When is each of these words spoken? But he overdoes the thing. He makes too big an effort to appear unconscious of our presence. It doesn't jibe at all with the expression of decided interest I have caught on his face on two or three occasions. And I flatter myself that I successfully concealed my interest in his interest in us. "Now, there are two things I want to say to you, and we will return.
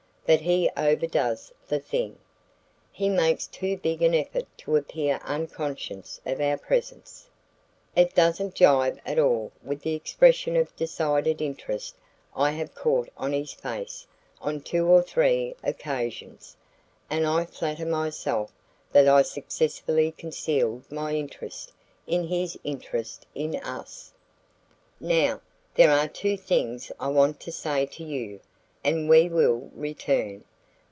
But 0.23 0.41
he 0.41 0.69
overdoes 0.77 1.51
the 1.67 1.81
thing. 1.81 2.17
He 2.93 3.09
makes 3.09 3.47
too 3.47 3.75
big 3.75 4.01
an 4.01 4.15
effort 4.15 4.45
to 4.59 4.77
appear 4.77 5.19
unconscious 5.25 6.21
of 6.25 6.39
our 6.39 6.57
presence. 6.57 7.27
It 7.97 8.15
doesn't 8.15 8.55
jibe 8.55 9.01
at 9.05 9.19
all 9.19 9.51
with 9.61 9.81
the 9.81 9.93
expression 9.93 10.55
of 10.55 10.73
decided 10.77 11.41
interest 11.41 11.97
I 12.33 12.51
have 12.51 12.73
caught 12.73 13.09
on 13.17 13.33
his 13.33 13.51
face 13.51 14.07
on 14.39 14.61
two 14.61 14.87
or 14.87 15.01
three 15.03 15.53
occasions. 15.65 16.55
And 17.09 17.27
I 17.27 17.43
flatter 17.43 17.85
myself 17.85 18.53
that 18.93 19.09
I 19.09 19.23
successfully 19.23 20.13
concealed 20.13 20.89
my 20.89 21.13
interest 21.13 21.73
in 22.07 22.25
his 22.27 22.57
interest 22.63 23.25
in 23.35 23.57
us. 23.57 24.13
"Now, 24.97 25.41
there 25.75 25.91
are 25.91 26.07
two 26.07 26.37
things 26.37 26.89
I 27.01 27.09
want 27.09 27.41
to 27.41 27.51
say 27.51 27.85
to 27.87 28.03
you, 28.05 28.39
and 28.83 29.07
we 29.07 29.29
will 29.29 29.69
return. 29.75 30.43